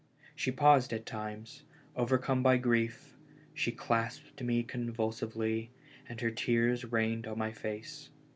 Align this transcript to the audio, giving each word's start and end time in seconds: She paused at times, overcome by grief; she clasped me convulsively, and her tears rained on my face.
She 0.35 0.49
paused 0.51 0.93
at 0.93 1.05
times, 1.05 1.61
overcome 1.95 2.41
by 2.41 2.57
grief; 2.57 3.15
she 3.53 3.71
clasped 3.71 4.41
me 4.41 4.63
convulsively, 4.63 5.69
and 6.09 6.19
her 6.21 6.31
tears 6.31 6.85
rained 6.85 7.27
on 7.27 7.37
my 7.37 7.51
face. 7.51 8.09